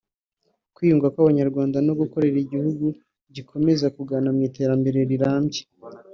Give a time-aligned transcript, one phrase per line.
[0.75, 2.85] kwiyunga kw’Abanyarwanda no gukorera igihugu
[3.35, 5.61] gikomeza kugana mu iterambere rirambye